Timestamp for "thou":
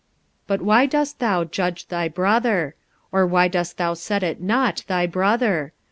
1.19-1.43, 3.77-3.93